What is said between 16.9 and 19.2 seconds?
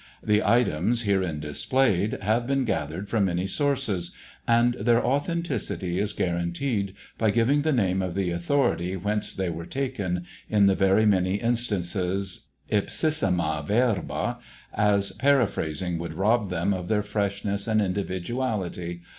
freshness and individuality.